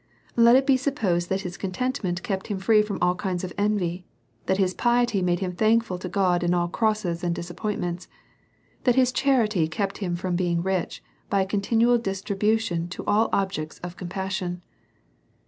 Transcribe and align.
Let 0.35 0.55
it 0.55 0.65
be 0.65 0.77
supposed, 0.77 1.29
that 1.29 1.41
his 1.41 1.57
contentment 1.57 2.23
kept 2.23 2.47
him 2.47 2.57
free 2.57 2.81
from 2.81 2.97
all 3.03 3.13
kinds 3.13 3.43
of 3.43 3.53
envy; 3.55 4.03
that 4.47 4.57
his 4.57 4.73
piety 4.73 5.21
made 5.21 5.41
him 5.41 5.51
thankful 5.53 5.99
to' 5.99 6.09
God 6.09 6.41
in 6.41 6.55
all 6.55 6.67
crosses 6.67 7.23
and 7.23 7.35
disappointments; 7.35 8.07
that 8.85 8.95
his 8.95 9.11
charity 9.11 9.67
kept 9.67 9.99
him 9.99 10.15
from 10.15 10.35
being 10.35 10.63
rich 10.63 11.03
by 11.29 11.41
a 11.43 11.47
conti 11.47 11.75
nual 11.75 12.01
distribution 12.01 12.87
to 12.87 13.05
all 13.05 13.29
objects 13.31 13.77
of 13.83 13.95
compassion. 13.95 14.63